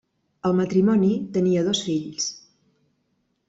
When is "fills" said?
1.91-2.33